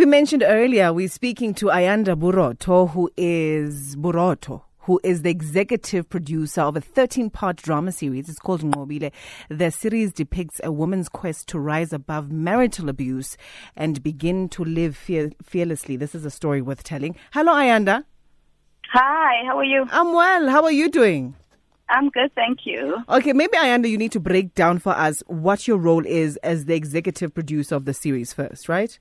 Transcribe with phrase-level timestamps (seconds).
[0.00, 6.08] we mentioned earlier, we're speaking to Ayanda Borotho, who is Borotho, who is the executive
[6.08, 8.30] producer of a 13 part drama series.
[8.30, 9.12] It's called Nqobile.
[9.50, 13.36] The series depicts a woman's quest to rise above marital abuse
[13.76, 15.96] and begin to live fear- fearlessly.
[15.96, 17.14] This is a story worth telling.
[17.34, 18.04] Hello, Ayanda.
[18.94, 19.84] Hi, how are you?
[19.90, 20.48] I'm well.
[20.48, 21.36] How are you doing?
[21.90, 23.04] I'm good, thank you.
[23.08, 26.64] Okay, maybe Ayanda, you need to break down for us what your role is as
[26.64, 28.98] the executive producer of the series first, right?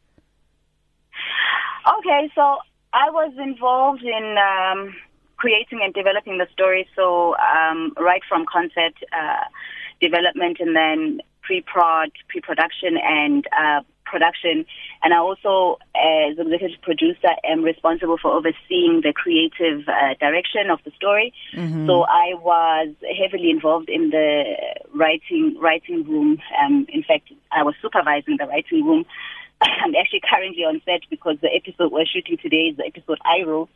[1.88, 2.57] Okay, so
[2.93, 4.96] I was involved in um,
[5.37, 9.46] creating and developing the story, so um, right from concept uh,
[10.01, 14.65] development and then pre-prod, pre-production and uh, production.
[15.04, 20.79] And I also, as executive producer, am responsible for overseeing the creative uh, direction of
[20.84, 21.34] the story.
[21.56, 21.87] Mm-hmm.
[21.87, 24.56] So I was heavily involved in the
[24.93, 26.39] writing writing room.
[26.61, 29.06] Um, in fact, I was supervising the writing room.
[29.62, 33.44] I'm actually currently on set because the episode we're shooting today is the episode I
[33.45, 33.70] wrote.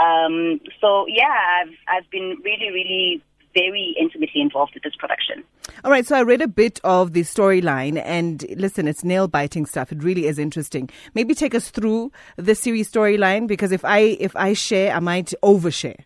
[0.00, 3.22] Um, so yeah, I've I've been really really
[3.54, 5.44] very intimately involved with this production.
[5.84, 9.66] All right, so I read a bit of the storyline, and listen, it's nail biting
[9.66, 9.92] stuff.
[9.92, 10.88] It really is interesting.
[11.14, 15.34] Maybe take us through the series storyline because if I if I share, I might
[15.42, 16.04] overshare.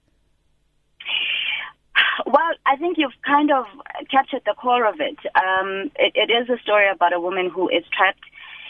[2.26, 3.66] Well, I think you've kind of
[4.10, 5.18] captured the core of it.
[5.36, 6.12] Um, it.
[6.16, 8.24] It is a story about a woman who is trapped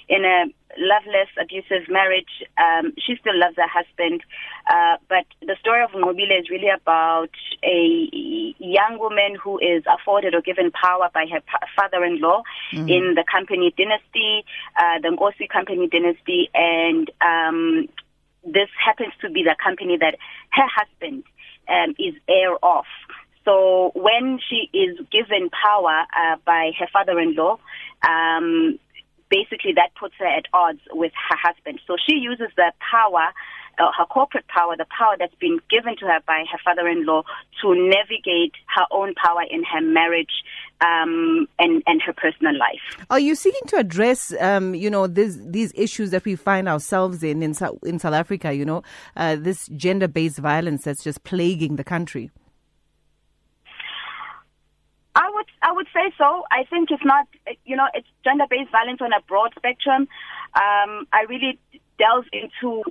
[0.08, 0.44] in a
[0.78, 2.44] loveless, abusive marriage.
[2.58, 4.22] Um, she still loves her husband,
[4.70, 7.30] uh, but the story of Nqobile is really about
[7.64, 8.08] a
[8.58, 11.40] young woman who is afforded or given power by her
[11.74, 12.88] father-in-law mm-hmm.
[12.88, 14.44] in the Company dynasty,
[14.76, 17.88] uh, the Nkosi Company dynasty, and um,
[18.44, 20.16] this happens to be the company that
[20.50, 21.24] her husband
[21.68, 22.84] um, is heir of.
[23.44, 27.58] So when she is given power uh, by her father-in-law,
[28.06, 28.78] um,
[29.30, 31.80] basically that puts her at odds with her husband.
[31.86, 33.28] So she uses the power,
[33.78, 37.22] uh, her corporate power, the power that's been given to her by her father-in-law
[37.62, 40.42] to navigate her own power in her marriage
[40.81, 43.06] um, and and her personal life.
[43.10, 47.22] Are you seeking to address, um, you know, this, these issues that we find ourselves
[47.22, 48.54] in in, in South Africa?
[48.54, 48.82] You know,
[49.16, 52.31] uh, this gender-based violence that's just plaguing the country.
[55.14, 56.44] I would I would say so.
[56.50, 57.26] I think it's not
[57.64, 60.08] you know it's gender based violence on a broad spectrum.
[60.54, 61.58] Um, I really
[61.98, 62.84] delve into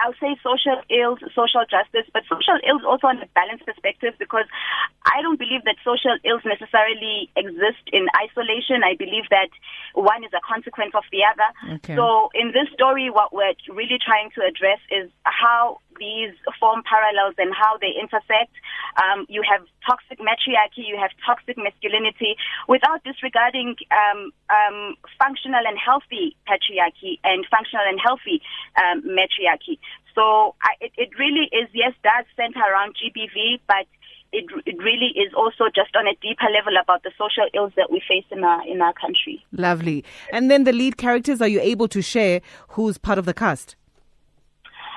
[0.00, 4.44] I'll say social ills, social justice, but social ills also on a balanced perspective because
[5.04, 8.82] I don't believe that social ills necessarily exist in isolation.
[8.84, 9.48] I believe that
[9.94, 11.48] one is a consequence of the other.
[11.80, 11.96] Okay.
[11.96, 17.34] So in this story, what we're really trying to address is how these form parallels
[17.38, 18.52] and how they intersect.
[18.96, 22.36] Um, you have toxic matriarchy, you have toxic masculinity,
[22.68, 28.40] without disregarding um, um, functional and healthy patriarchy and functional and healthy
[28.76, 29.78] um, matriarchy.
[30.14, 33.86] So I, it, it really is, yes, does center around GBV, but
[34.32, 37.90] it, it really is also just on a deeper level about the social ills that
[37.90, 39.44] we face in our in our country.
[39.52, 40.04] Lovely.
[40.32, 42.40] And then the lead characters, are you able to share
[42.70, 43.76] who's part of the cast?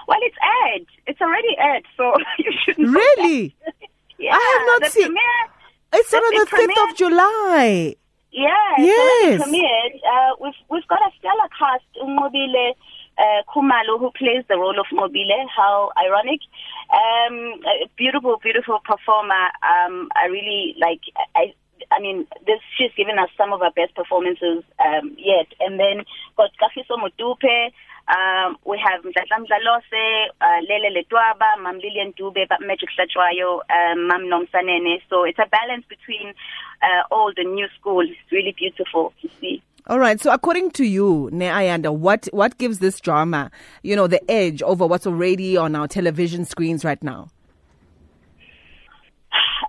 [0.09, 0.87] Well, it's aired.
[1.05, 2.89] It's already aired, so you shouldn't.
[2.89, 3.55] Really?
[4.17, 4.33] yeah.
[4.33, 5.03] I have not seen.
[5.05, 5.45] Premiere,
[5.93, 7.95] it's on the fifth of July.
[8.31, 8.73] Yeah.
[8.79, 9.43] Yes.
[9.43, 9.95] premiered.
[10.01, 11.85] Uh, we've we've got a stellar cast.
[12.01, 12.73] Nqobile
[13.19, 15.45] uh, Khumalo, who plays the role of Nqobile.
[15.55, 16.41] How ironic.
[16.89, 19.53] Um, a beautiful, beautiful performer.
[19.61, 21.01] Um, I really like.
[21.35, 21.53] I.
[21.91, 25.47] I mean, this she's given us some of her best performances um, yet.
[25.59, 26.05] And then
[26.37, 27.71] got Kagiso Modupe,
[28.09, 35.01] um, we have Mdladla Mdlalose, uh, Lele Ledwaba, Mam Dube, Magic Hlatshwayo, um, Mam Nomsanene.
[35.09, 36.33] So it's a balance between
[36.81, 38.01] uh, all the new school.
[38.01, 39.61] It's really beautiful to see.
[39.87, 40.19] All right.
[40.19, 43.49] So, according to you, Neayanda, what what gives this drama,
[43.83, 47.29] you know, the edge over what's already on our television screens right now?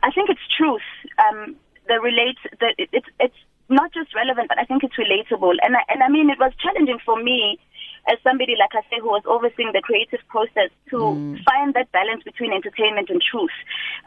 [0.02, 0.82] I think it's truth.
[1.18, 1.56] Um,
[1.90, 5.54] the relate that it, it's it's not just relevant, but I think it's relatable.
[5.62, 7.58] And I, and I mean, it was challenging for me
[8.10, 11.36] as somebody, like I say, who was overseeing the creative process to mm.
[11.44, 13.54] find that balance between entertainment and truth,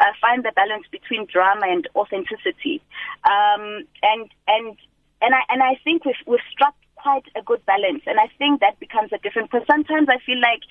[0.02, 2.82] uh, find the balance between drama and authenticity.
[3.24, 4.76] Um, and, and,
[5.22, 8.04] and I, and I think we've, we've struck quite a good balance.
[8.08, 10.64] And I think that becomes a different, because sometimes I feel like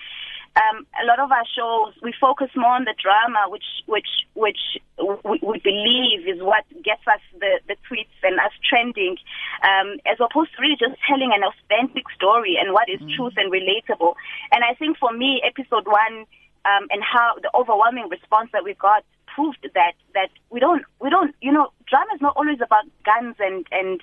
[0.55, 4.77] um, a lot of our shows we focus more on the drama, which which which
[4.99, 9.17] we, we believe is what gets us the, the tweets and us trending,
[9.65, 13.17] um, as opposed to really just telling an authentic story and what is mm.
[13.17, 14.15] truth and relatable.
[14.53, 16.27] And I think for me, episode one
[16.65, 21.09] um, and how the overwhelming response that we got proved that that we don't we
[21.09, 24.01] don't you know drama is not always about guns and and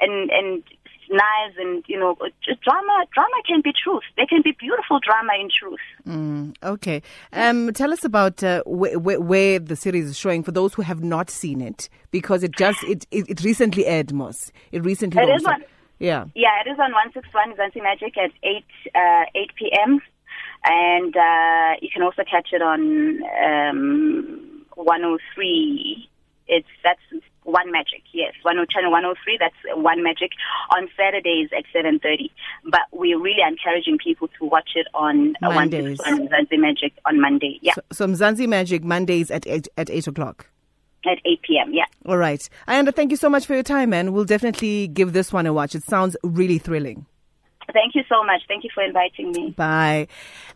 [0.00, 0.64] and and
[1.10, 2.16] knives and you know
[2.62, 4.02] drama drama can be truth.
[4.16, 5.80] There can be beautiful drama in truth.
[6.06, 7.02] Mm, okay.
[7.32, 10.82] Um, tell us about uh, wh- wh- where the series is showing for those who
[10.82, 15.22] have not seen it because it just it it, it recently aired Moss it recently
[15.22, 15.64] it is on,
[15.98, 16.24] yeah.
[16.34, 18.64] Yeah it is on 161 Mzansi Magic at 8
[18.94, 20.00] uh, 8 p.m
[20.64, 26.08] and uh, you can also catch it on um, 103
[26.48, 27.00] it's that's
[27.44, 28.32] one magic, yes.
[28.42, 30.30] One channel one oh three, that's one magic
[30.76, 32.30] on Saturdays at seven thirty.
[32.64, 35.98] But we're really encouraging people to watch it on uh, Mondays.
[35.98, 37.58] one Mzansi Magic on Monday.
[37.62, 37.74] Yeah.
[37.74, 40.46] So, so Mzansi Magic Mondays at eight at eight o'clock.
[41.04, 41.86] At 8 p.m., yeah.
[42.06, 42.40] All right.
[42.68, 44.12] Ayanda, thank you so much for your time, man.
[44.12, 45.74] We'll definitely give this one a watch.
[45.74, 47.06] It sounds really thrilling.
[47.72, 48.42] Thank you so much.
[48.48, 49.50] Thank you for inviting me.
[49.50, 50.08] Bye.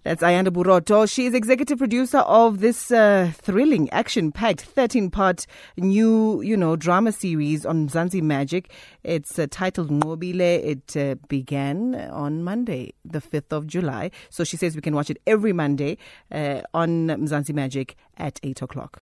[0.03, 1.11] That's Ayanda Borotho.
[1.11, 5.47] She is executive producer of this uh, thrilling, action-packed 13-part
[5.77, 8.71] new, you know, drama series on Mzansi Magic.
[9.03, 10.41] It's uh, titled Nqobile.
[10.41, 14.11] It uh, began on Monday, the 5th of July.
[14.31, 15.99] So she says we can watch it every Monday
[16.31, 18.95] uh, on Mzansi Magic at 8 o'clock.